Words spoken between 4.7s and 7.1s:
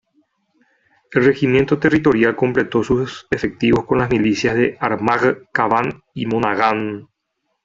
Armagh, Cavan y Monaghan.